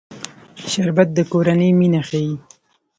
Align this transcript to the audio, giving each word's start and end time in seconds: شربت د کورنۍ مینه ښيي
شربت 0.71 1.07
د 1.17 1.19
کورنۍ 1.31 1.69
مینه 1.79 2.01
ښيي 2.07 2.33